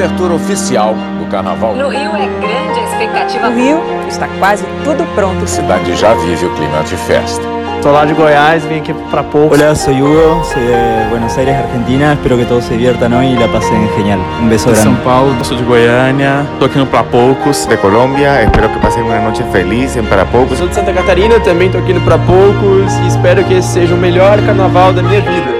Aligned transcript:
abertura 0.00 0.34
oficial 0.34 0.94
do 1.18 1.26
carnaval. 1.26 1.74
No 1.74 1.88
Rio 1.88 2.16
é 2.16 2.26
grande 2.40 2.80
a 2.80 2.84
expectativa. 2.84 3.50
No 3.50 3.56
Rio 3.56 3.82
está 4.08 4.26
quase 4.38 4.64
tudo 4.82 5.04
pronto. 5.14 5.44
A 5.44 5.46
cidade 5.46 5.94
já 5.94 6.14
vive 6.14 6.46
o 6.46 6.50
clima 6.54 6.82
de 6.84 6.96
festa. 6.96 7.42
Estou 7.76 7.92
lá 7.92 8.04
de 8.04 8.12
Goiás, 8.12 8.64
vim 8.64 8.78
aqui 8.78 8.92
para 9.10 9.22
pouco. 9.22 9.54
Hola, 9.54 9.74
soy 9.74 10.02
Hugo, 10.02 10.44
soy 10.44 10.62
de 10.62 11.08
Buenos 11.08 11.36
Aires, 11.38 11.56
Argentina. 11.56 12.12
Espero 12.12 12.36
que 12.36 12.44
todos 12.44 12.64
se 12.64 12.74
diviertan 12.74 13.12
hoy 13.14 13.28
y 13.28 13.36
la 13.36 13.48
pasen 13.48 13.88
genial. 13.96 14.18
Beso 14.48 14.66
de 14.66 14.72
grande. 14.72 14.82
São 14.82 15.04
Paulo, 15.04 15.44
sou 15.44 15.56
de 15.56 15.62
Goiânia, 15.64 16.46
estou 16.52 16.66
aqui 16.66 16.78
no 16.78 16.86
Pra 16.86 17.02
Poucos. 17.04 17.66
De 17.66 17.76
Colômbia, 17.78 18.42
espero 18.42 18.68
que 18.68 18.78
passem 18.80 19.02
uma 19.02 19.18
noite 19.20 19.42
feliz 19.50 19.96
em 19.96 20.02
Para 20.02 20.26
Poucos. 20.26 20.58
Sou 20.58 20.68
de 20.68 20.74
Santa 20.74 20.92
Catarina, 20.92 21.40
também 21.40 21.68
estou 21.68 21.80
aqui 21.80 21.94
no 21.94 22.02
Pra 22.02 22.18
Poucos 22.18 22.92
e 23.02 23.06
espero 23.06 23.42
que 23.44 23.54
esse 23.54 23.68
seja 23.68 23.94
o 23.94 23.98
melhor 23.98 24.38
carnaval 24.42 24.92
da 24.92 25.02
minha 25.02 25.22
vida. 25.22 25.59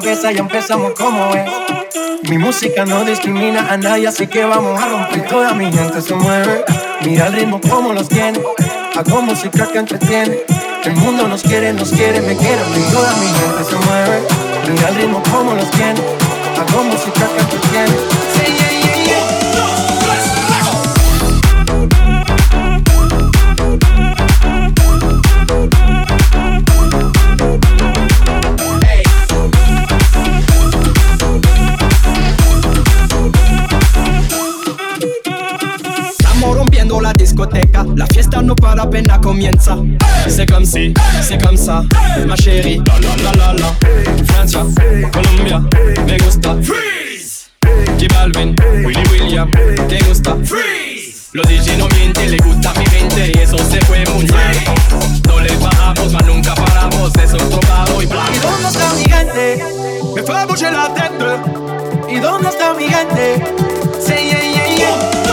cabeza, 0.00 0.30
ya 0.30 0.40
empezamos 0.40 0.92
como 0.92 1.34
es. 1.34 1.50
Mi 2.28 2.36
música 2.36 2.84
no 2.84 3.02
discrimina 3.06 3.72
a 3.72 3.78
nadie, 3.78 4.06
así 4.08 4.26
que 4.26 4.44
vamos 4.44 4.78
a 4.78 4.86
romper. 4.88 5.26
Toda 5.26 5.54
mi 5.54 5.72
gente 5.72 6.02
se 6.02 6.14
mueve. 6.14 6.64
Mira 7.02 7.28
el 7.28 7.32
ritmo 7.32 7.58
como 7.62 7.94
los 7.94 8.06
tiene. 8.06 8.38
Hago 8.94 9.22
música 9.22 9.66
que 9.72 9.78
entretiene. 9.78 10.40
El 10.84 10.96
mundo 10.96 11.26
nos 11.28 11.42
quiere, 11.42 11.72
nos 11.72 11.90
quiere, 11.92 12.20
me 12.20 12.36
quiere. 12.36 12.60
Y 12.76 12.92
toda 12.92 13.10
mi 13.14 13.26
gente 13.26 13.64
se 13.70 13.76
mueve. 13.86 14.20
Mira 14.68 14.88
el 14.90 14.96
ritmo 14.96 15.22
como 15.32 15.54
los 15.54 15.70
tiene. 15.70 16.00
Hago 16.60 16.84
música 16.84 17.26
que 17.34 17.40
entretiene. 17.40 18.25
Comienza. 39.26 39.76
C'est 40.28 40.46
comme 40.48 40.64
si, 40.64 40.94
c'est 41.20 41.42
comme 41.42 41.56
ça, 41.56 41.82
ma 42.28 42.36
chérie. 42.36 42.80
La 42.86 42.94
la 43.00 43.16
la 43.24 43.32
la 43.32 43.52
la. 43.54 44.24
Francia, 44.32 44.64
Colombia, 45.12 45.60
me 46.06 46.16
gusta. 46.18 46.56
Freeze. 46.62 47.50
J 47.98 48.06
Balvin, 48.08 48.54
Willy 48.84 49.02
William, 49.10 49.50
te 49.88 49.98
gusta. 50.04 50.36
Freeze. 50.44 51.30
Los 51.32 51.44
DJ 51.48 51.76
no 51.76 51.88
mienten, 51.88 52.30
le 52.30 52.36
gusta 52.36 52.72
mi 52.78 52.86
gente 52.86 53.32
y 53.34 53.38
eso 53.42 53.58
se 53.58 53.80
fue 53.86 54.04
muy 54.14 54.26
bien. 54.26 55.26
No 55.26 55.40
le 55.40 55.56
bajamos, 55.56 56.12
mas 56.12 56.24
nunca 56.26 56.54
paramos, 56.54 57.12
eso 57.16 57.36
es 57.36 57.50
tocado 57.50 58.00
y 58.00 58.06
plan. 58.06 58.32
¿Y 58.32 58.38
dónde 58.38 58.68
está 58.68 58.92
mi 58.94 59.04
gente? 59.04 59.64
Me 60.14 60.22
fue 60.22 60.46
mucho 60.46 60.70
la 60.70 60.94
tête. 60.94 62.14
¿Y 62.14 62.20
dónde 62.20 62.48
está 62.48 62.74
mi 62.74 62.84
gente? 62.84 63.44
Say 64.00 64.30
yeah, 64.30 64.40
yeah, 64.40 64.76
yeah. 64.76 65.25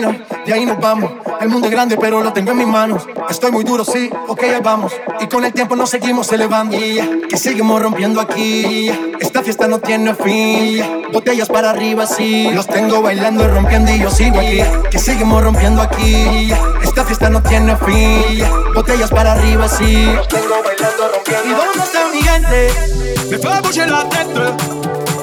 Esquina, 0.00 0.26
de 0.46 0.52
ahí 0.52 0.66
nos 0.66 0.78
vamos. 0.80 1.12
El 1.40 1.48
mundo 1.48 1.68
es 1.68 1.72
grande, 1.72 1.96
pero 1.96 2.22
lo 2.22 2.32
tengo 2.32 2.52
en 2.52 2.58
mis 2.58 2.66
manos. 2.66 3.06
Estoy 3.28 3.52
muy 3.52 3.64
duro, 3.64 3.84
sí, 3.84 4.10
ok, 4.28 4.42
ya 4.42 4.60
vamos. 4.60 4.92
Y 5.20 5.26
con 5.26 5.44
el 5.44 5.52
tiempo 5.52 5.76
nos 5.76 5.90
seguimos 5.90 6.30
elevando. 6.32 6.76
Que 6.76 7.36
seguimos 7.36 7.80
rompiendo 7.80 8.20
aquí. 8.20 8.90
Esta 9.20 9.42
fiesta 9.42 9.66
no 9.68 9.78
tiene 9.78 10.14
fin. 10.14 10.82
Botellas 11.12 11.48
para 11.48 11.70
arriba, 11.70 12.06
sí. 12.06 12.50
Los 12.52 12.66
tengo 12.66 13.00
bailando 13.02 13.44
y 13.44 13.48
rompiendo 13.48 13.92
y 13.92 14.00
yo 14.00 14.10
sigo 14.10 14.38
aquí. 14.38 14.60
Que 14.90 14.98
seguimos 14.98 15.42
rompiendo 15.42 15.82
aquí. 15.82 16.52
Esta 16.82 17.04
fiesta 17.04 17.30
no 17.30 17.42
tiene 17.42 17.76
fin. 17.76 18.44
Botellas 18.74 19.10
para 19.10 19.32
arriba, 19.32 19.68
sí. 19.68 20.04
Los 20.14 20.28
tengo 20.28 20.62
bailando 20.64 21.04
y 21.04 21.12
rompiendo. 21.12 21.48
¿Y 21.48 21.52
dónde 21.52 21.84
está 21.84 22.08
mi 22.12 22.22
gente? 22.22 23.30
Me 23.30 23.38
fue 23.38 23.52
a 23.52 23.86
la. 23.86 24.06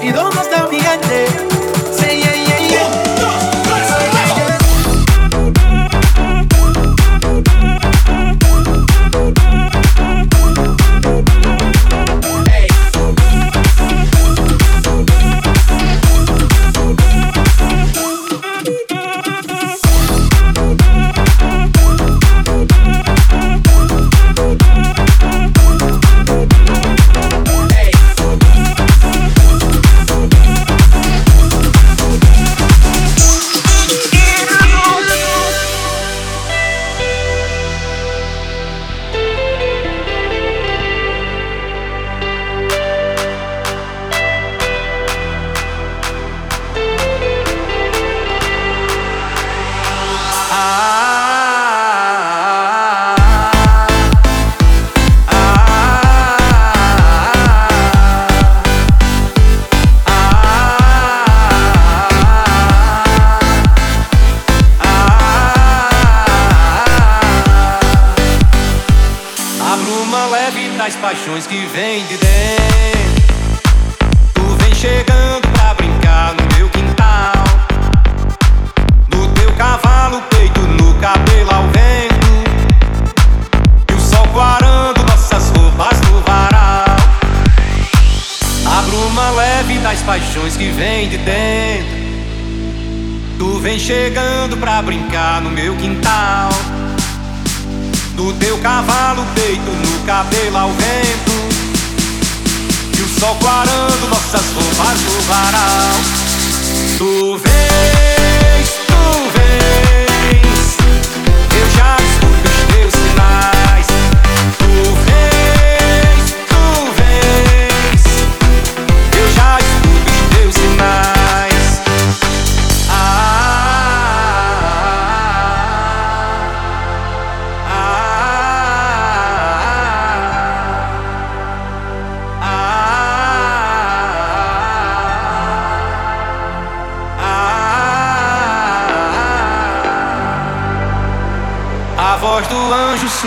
¿Y 0.01 0.11
dónde 0.11 0.41
está 0.41 0.67
mi 0.69 0.79
gente? 0.79 1.56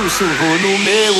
Sussurrou 0.09 0.59
no 0.61 0.79
meu 0.79 1.20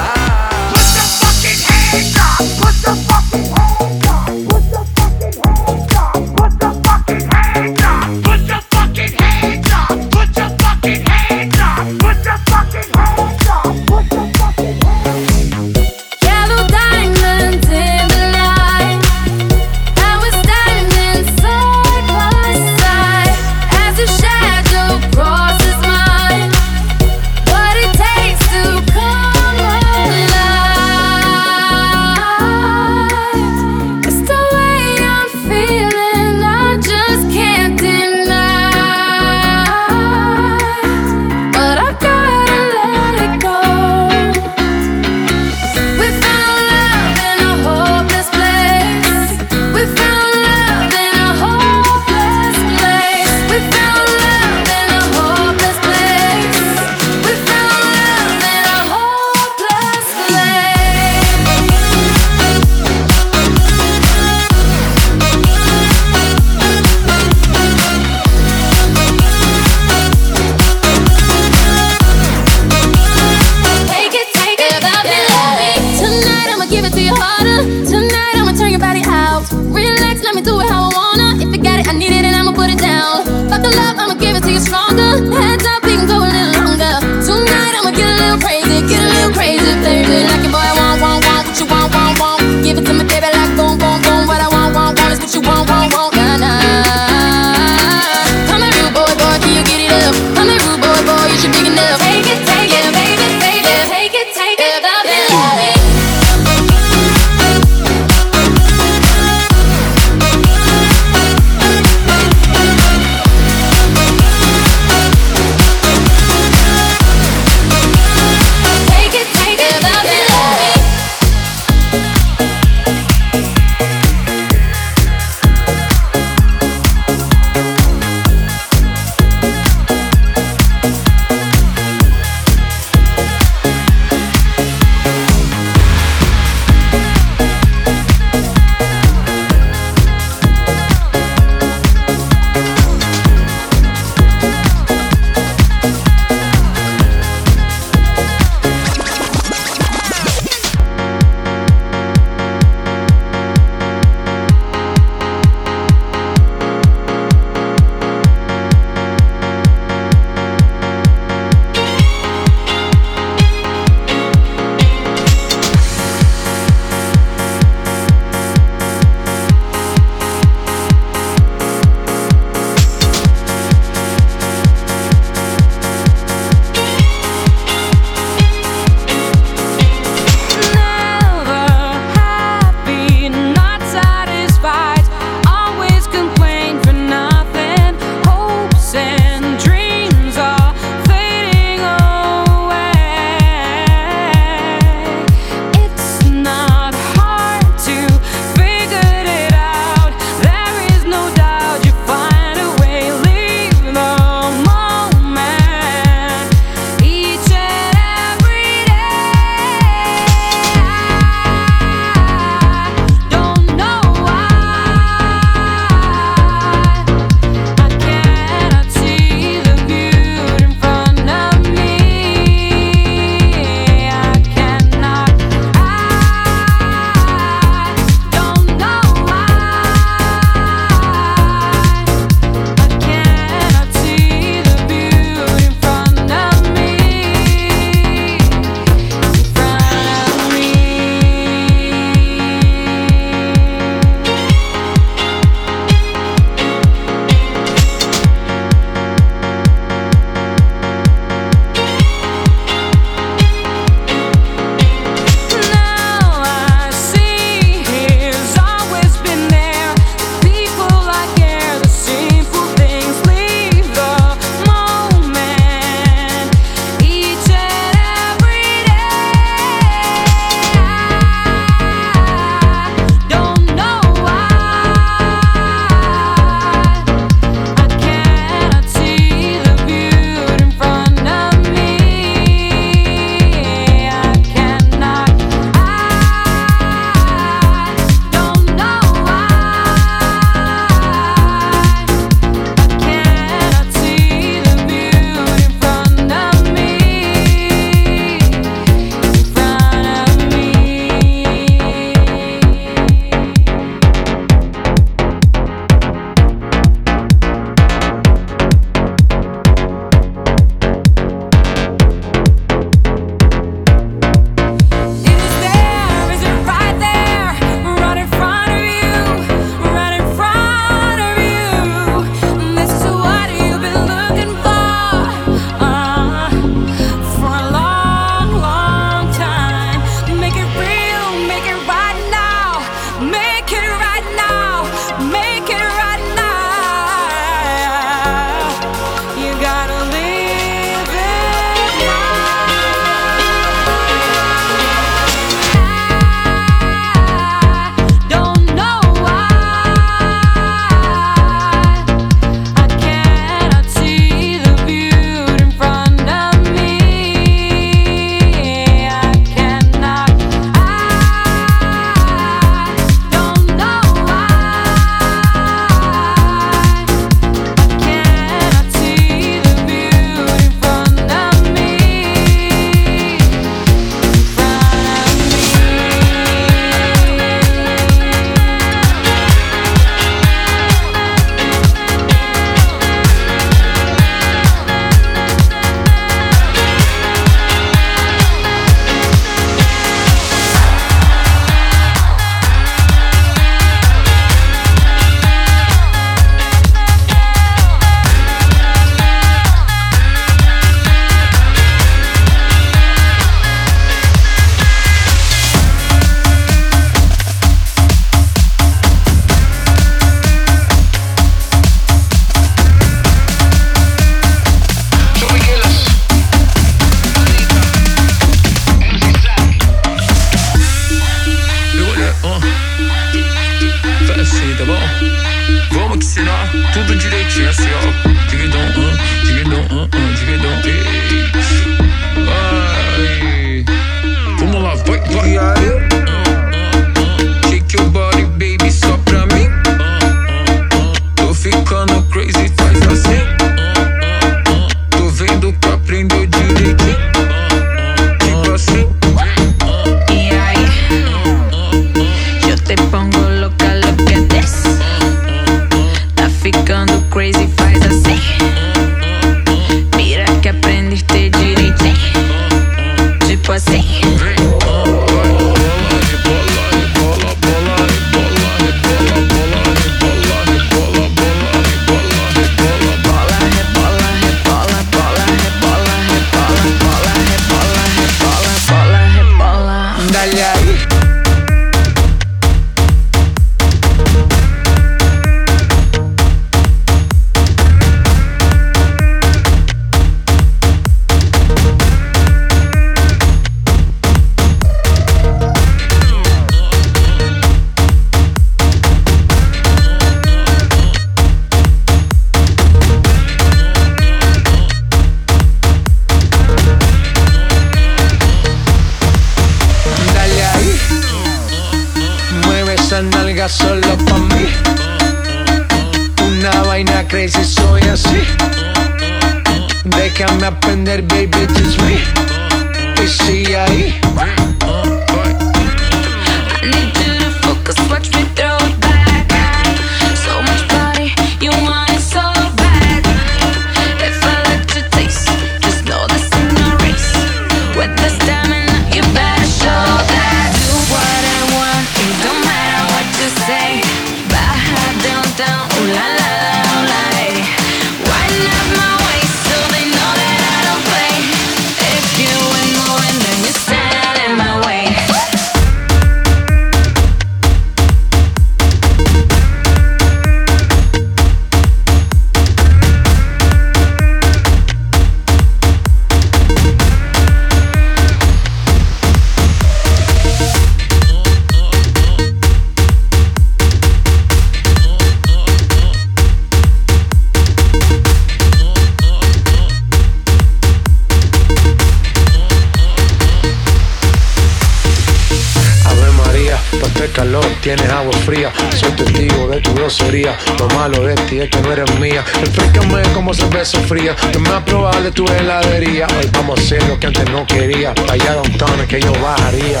sería. 590.10 590.56
Lo 590.78 590.88
malo 590.96 591.24
de 591.24 591.34
ti 591.34 591.60
es 591.60 591.70
que 591.70 591.80
no 591.80 591.92
eres 591.92 592.18
mía. 592.18 592.44
Explícame 592.60 593.22
cómo 593.34 593.52
se 593.54 593.66
ve 593.68 593.84
fría. 593.84 594.34
No 594.54 594.60
me 594.60 594.68
aprobar 594.70 595.30
tu 595.30 595.44
heladería. 595.46 596.26
Hoy 596.38 596.48
vamos 596.52 596.78
a 596.78 596.82
hacer 596.82 597.02
lo 597.08 597.18
que 597.18 597.26
antes 597.26 597.50
no 597.50 597.66
quería. 597.66 598.14
Para 598.14 598.32
allá 598.32 598.54
downtown 598.54 599.00
es 599.00 599.06
que 599.06 599.20
yo 599.20 599.32
bajaría. 599.40 600.00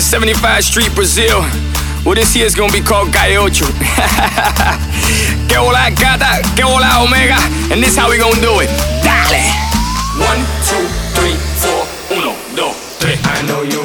at 0.00 0.04
75 0.04 0.64
Street, 0.64 0.94
Brazil. 0.94 1.40
Well, 2.04 2.14
this 2.14 2.34
year 2.34 2.44
year's 2.44 2.54
gonna 2.54 2.72
be 2.72 2.80
called 2.80 3.12
Calle 3.12 3.36
Ocho. 3.36 3.66
que 5.48 5.58
hola 5.58 5.90
gata, 5.92 6.40
que 6.56 6.64
hola 6.64 7.04
omega, 7.04 7.36
and 7.70 7.82
this 7.82 7.96
how 7.96 8.08
we 8.08 8.16
gonna 8.16 8.40
do 8.40 8.60
it. 8.60 8.70
Dale! 9.04 9.44
One, 10.16 10.40
two, 10.64 10.86
three, 11.12 11.36
four, 11.60 11.84
uno, 12.16 12.34
dos, 12.56 12.76
tres. 12.98 13.20
I 13.24 13.42
know 13.46 13.62
you 13.62 13.79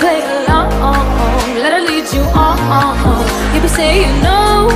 play 0.00 0.20
along. 0.36 0.70
Let 1.62 1.72
her 1.76 1.82
lead 1.90 2.06
you 2.12 2.22
on. 2.34 2.56
You 3.54 3.60
be 3.60 3.68
saying 3.68 4.14
no, 4.22 4.68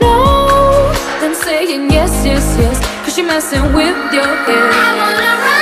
no, 0.00 0.92
then 1.20 1.34
saying 1.34 1.90
yes, 1.90 2.12
yes, 2.24 2.44
yes. 2.58 2.76
Cause 3.04 3.14
she 3.14 3.22
messing 3.22 3.72
with 3.74 3.98
your 4.12 4.32
head. 4.46 5.61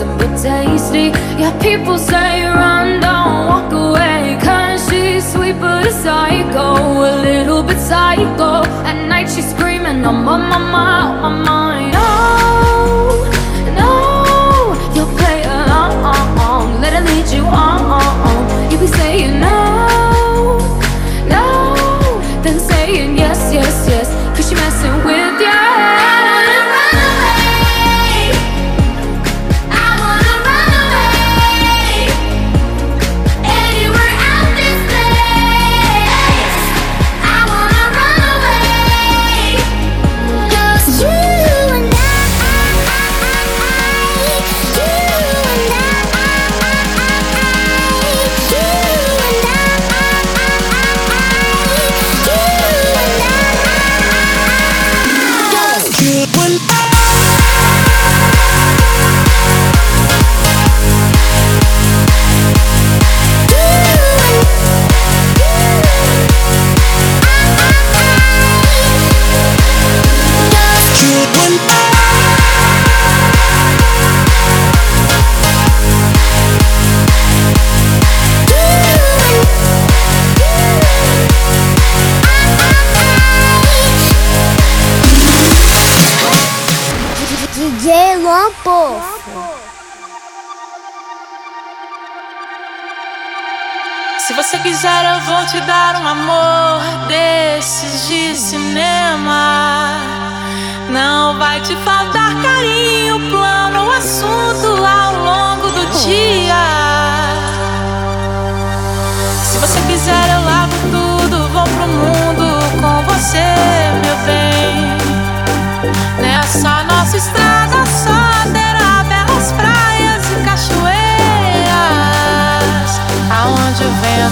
I'm 0.00 0.08
a 0.08 0.18
bit 0.18 0.30
tasty. 0.40 1.06
Yeah, 1.40 1.52
people 1.60 1.98
say 1.98 2.44
run, 2.44 3.00
don't 3.00 3.46
walk 3.50 3.70
away 3.72 4.38
Cause 4.40 4.88
she's 4.88 5.30
sweet 5.30 5.60
but 5.60 5.86
a 5.86 5.92
psycho, 5.92 6.68
a 7.10 7.20
little 7.20 7.62
bit 7.62 7.78
psycho. 7.78 8.64
At 8.88 9.08
night 9.08 9.28
she's 9.28 9.50
screaming, 9.50 10.04
I'm 10.06 10.26
on 10.26 10.40
my 10.48 10.58
mind, 10.58 11.22
my 11.22 11.44
mind 11.44 11.59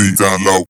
deep 0.00 0.16
down 0.16 0.44
low. 0.44 0.69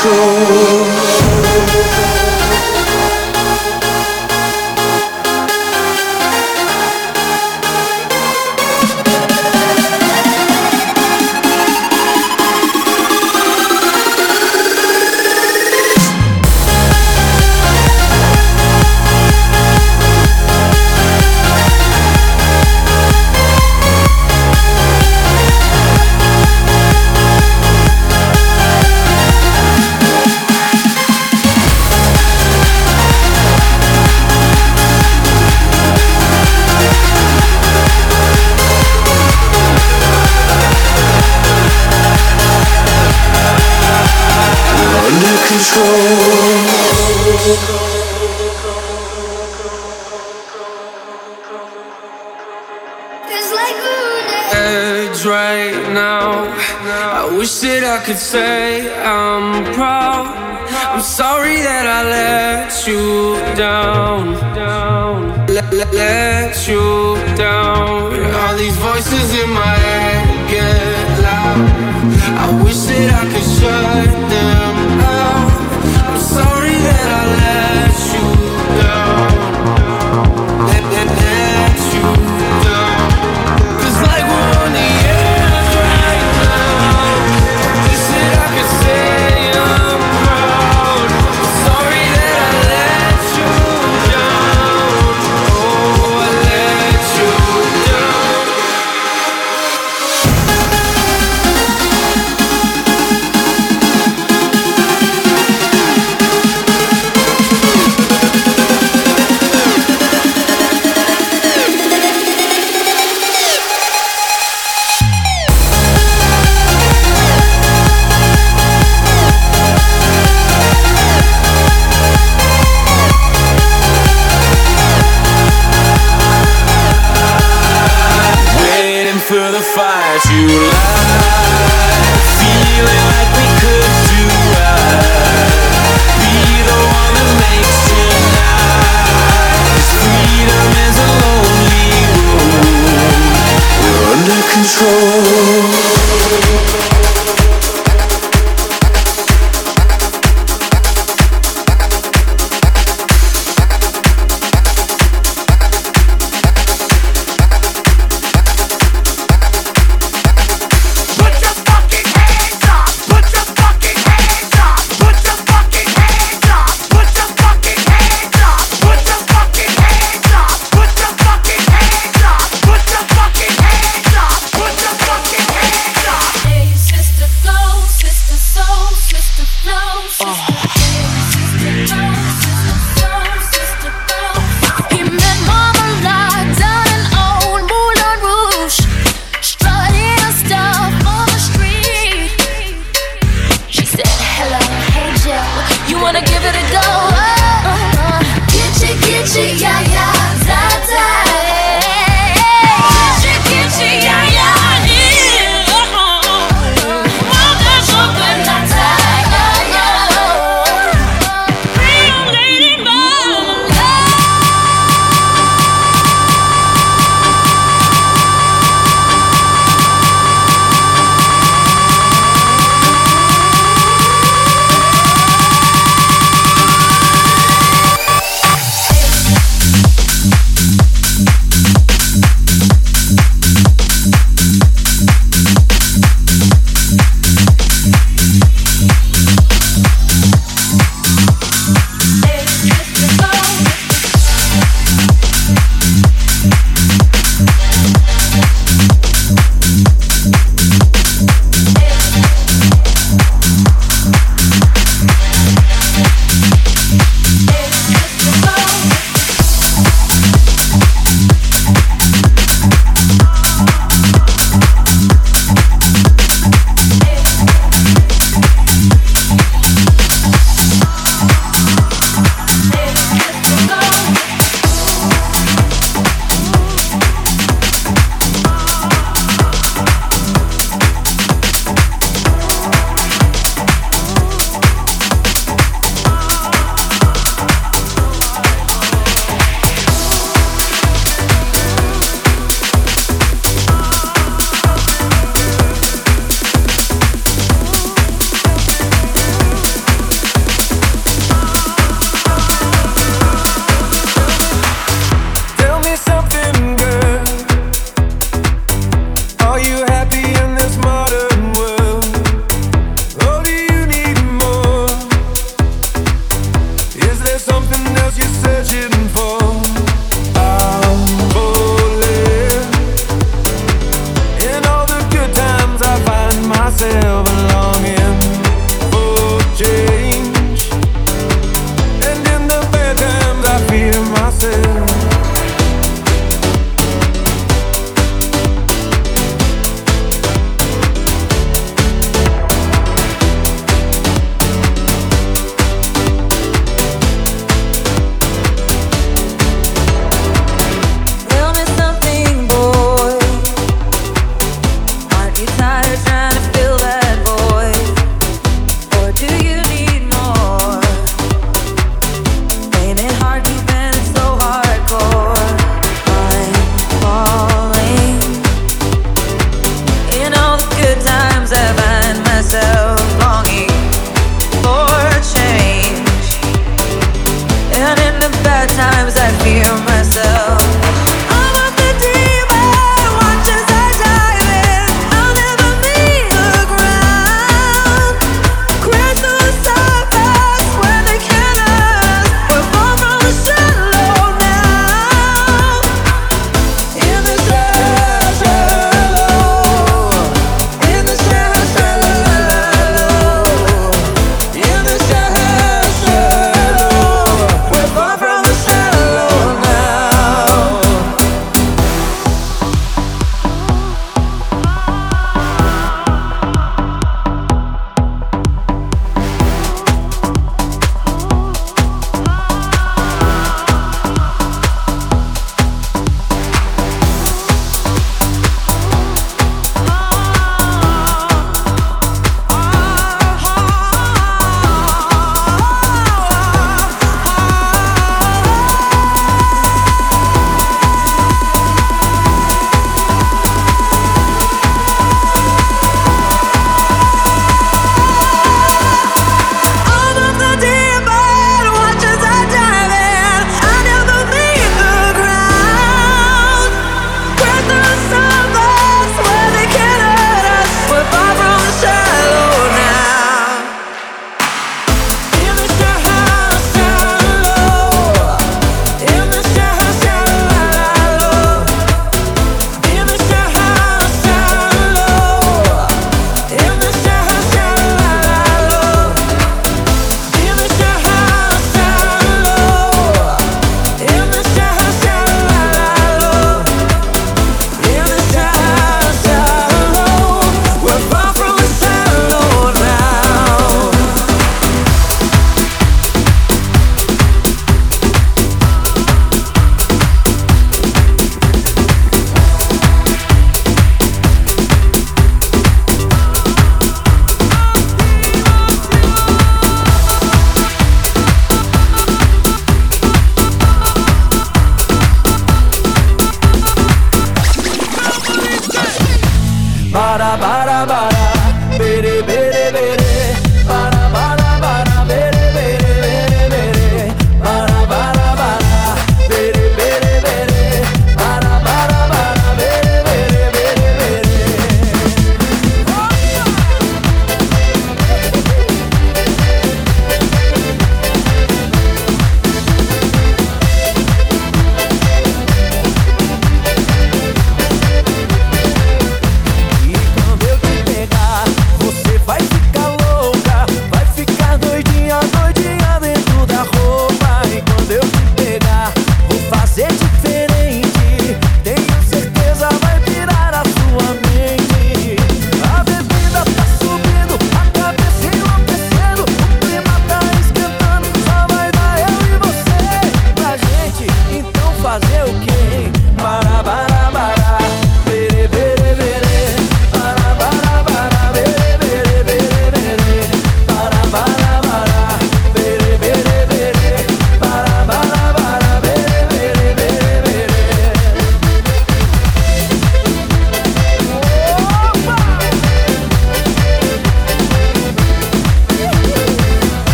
control 0.00 1.91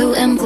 see 0.00 0.14
them 0.14 0.36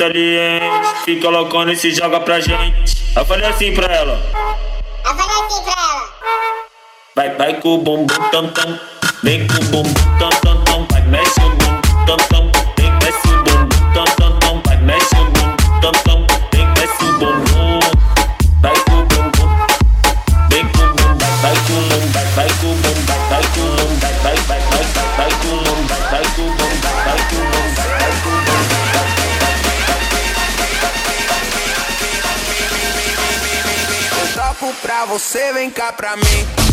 saliente. 0.00 1.04
Fica 1.04 1.26
colocando 1.26 1.72
e 1.72 1.76
se 1.76 1.90
joga 1.92 2.20
pra 2.20 2.40
gente. 2.40 2.96
Eu 3.14 3.24
falei 3.26 3.46
assim 3.46 3.74
pra 3.74 3.94
ela. 3.94 4.18
Eu 5.04 5.14
falei 5.14 5.36
assim 5.44 5.62
pra 5.62 5.72
ela. 5.72 6.08
Vai, 7.14 7.36
vai 7.36 7.54
com 7.60 7.74
o 7.74 7.78
bumbum 7.78 8.30
tam 8.30 8.48
tam. 8.48 8.80
Vem 9.22 9.46
com 9.46 9.58
o 9.58 9.64
bumbum 9.66 10.18
tam. 10.18 10.29
você 35.06 35.52
vem 35.52 35.70
cá 35.70 35.92
pra 35.92 36.16
mim. 36.16 36.69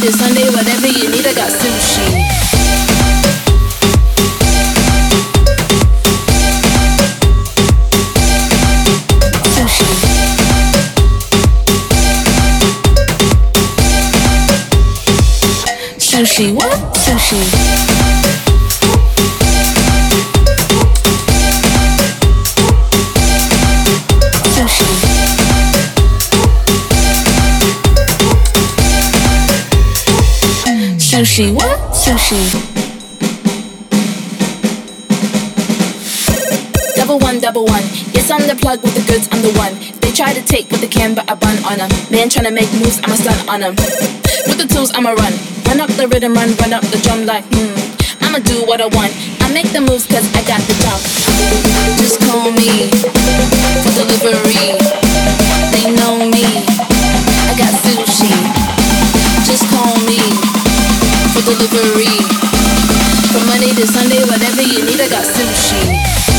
Monday 0.00 0.12
to 0.12 0.18
Sunday, 0.18 0.48
whatever 0.48 0.86
you 0.86 1.10
need, 1.10 1.26
I 1.26 1.34
got 1.34 1.50
sushi. 1.50 2.40
Sushi, 15.98 16.54
what? 16.54 16.69
Sushi, 31.40 31.54
what? 31.54 31.80
Sushi. 31.96 32.42
Double 36.94 37.18
one, 37.18 37.40
double 37.40 37.64
one. 37.64 37.82
Yes, 38.12 38.30
I'm 38.30 38.46
the 38.46 38.54
plug 38.54 38.82
with 38.82 38.94
the 38.94 39.00
goods, 39.10 39.26
I'm 39.32 39.40
the 39.40 39.52
one. 39.56 39.72
They 40.00 40.12
try 40.12 40.34
to 40.34 40.42
take 40.42 40.70
what 40.70 40.82
they 40.82 40.88
can, 40.88 41.14
but 41.14 41.24
I 41.30 41.34
run 41.40 41.56
on 41.64 41.78
them. 41.78 41.88
Man 42.10 42.28
trying 42.28 42.44
to 42.44 42.50
make 42.50 42.70
moves, 42.74 43.00
I'm 43.02 43.12
a 43.12 43.16
stunt 43.16 43.48
on 43.48 43.60
them. 43.60 43.74
With 44.44 44.58
the 44.58 44.68
tools, 44.68 44.92
I'ma 44.94 45.16
run. 45.16 45.32
Run 45.64 45.80
up 45.80 45.88
the 45.96 46.08
rhythm, 46.08 46.34
run, 46.34 46.52
run 46.60 46.74
up 46.74 46.84
the 46.92 47.00
drum 47.00 47.24
like, 47.24 47.44
hmm. 47.48 47.72
I'ma 48.20 48.44
do 48.44 48.60
what 48.68 48.82
I 48.84 48.92
want. 48.92 49.16
I 49.40 49.48
make 49.48 49.72
the 49.72 49.80
moves 49.80 50.04
cause 50.04 50.28
I 50.36 50.44
got 50.44 50.60
the 50.68 50.76
jump. 50.84 51.00
Just 51.96 52.20
call 52.20 52.52
me 52.52 52.92
for 53.80 53.92
delivery. 53.96 54.76
They 55.72 55.88
know 55.96 56.20
me. 56.20 56.44
I 57.48 57.56
got 57.56 57.72
sushi. 57.80 58.28
Just 59.48 59.64
call 59.72 59.96
me 60.04 60.49
for 61.32 61.42
delivery. 61.42 62.10
From 63.30 63.46
Monday 63.46 63.72
to 63.74 63.86
Sunday, 63.86 64.22
whatever 64.24 64.62
you 64.62 64.84
need, 64.84 65.00
I 65.00 65.08
got 65.08 65.24
sushi. 65.24 66.29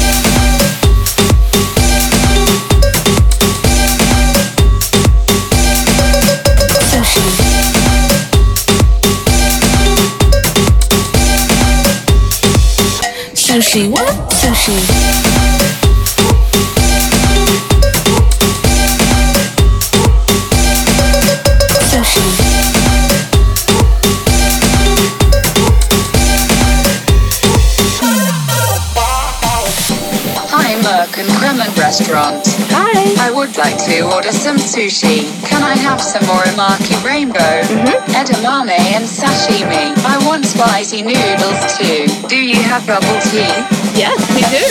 Would 33.41 33.57
like 33.57 33.77
to 33.89 34.05
order 34.13 34.31
some 34.31 34.57
sushi. 34.57 35.25
Can 35.49 35.63
I 35.63 35.73
have 35.73 35.99
some 35.99 36.21
morimaki 36.29 36.93
rainbow, 37.01 37.41
mm-hmm. 37.65 38.13
edamame, 38.13 38.77
and 38.93 39.01
sashimi? 39.01 39.97
I 40.05 40.21
want 40.29 40.45
spicy 40.45 41.01
noodles 41.01 41.57
too. 41.73 42.05
Do 42.29 42.37
you 42.37 42.61
have 42.61 42.85
bubble 42.85 43.17
tea? 43.33 43.49
Yes, 43.97 44.13
we 44.37 44.45
do. 44.53 44.61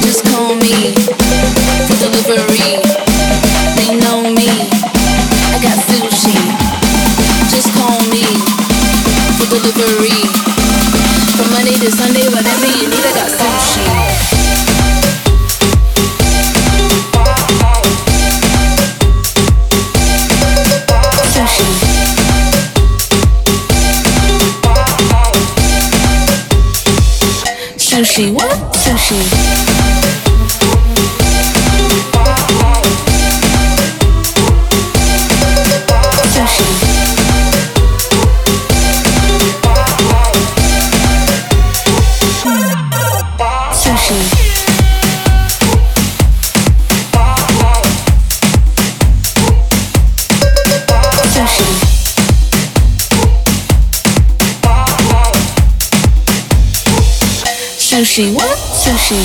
Just 0.00 0.24
call 0.32 0.56
me 0.56 0.96
for 1.84 2.08
delivery. 2.08 2.80
They 3.76 4.00
know 4.00 4.32
me. 4.32 4.48
I 5.52 5.60
got 5.60 5.76
sushi. 5.84 6.40
Just 7.52 7.68
call 7.76 8.00
me 8.08 8.24
for 9.36 9.60
delivery. 9.60 10.24
From 11.36 11.52
Monday 11.52 11.76
to 11.84 11.92
Sunday, 11.92 12.24
whatever 12.32 12.64
you 12.64 12.88
need, 12.88 13.04
I 13.04 13.12
got. 13.12 13.28
Sushi, 13.28 13.93
Sushi, 58.14 58.32
what? 58.32 58.46
Sushi. 58.46 59.18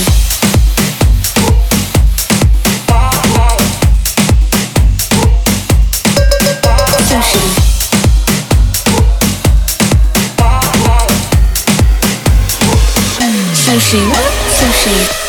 Sushi. 13.54 14.02
Sushi. 14.58 15.29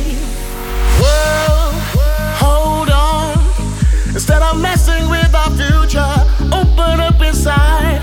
Instead 4.13 4.41
of 4.41 4.59
messing 4.59 5.09
with 5.09 5.33
our 5.33 5.49
future, 5.51 6.13
open 6.51 6.99
up 6.99 7.21
inside. 7.21 8.00